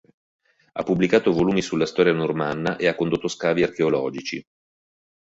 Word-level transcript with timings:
Ha 0.71 0.81
pubblicato 0.81 1.31
volumi 1.31 1.61
sulla 1.61 1.85
storia 1.85 2.11
normanna 2.11 2.75
e 2.77 2.87
ha 2.87 2.95
condotto 2.95 3.27
scavi 3.27 3.61
archeologici. 3.61 4.41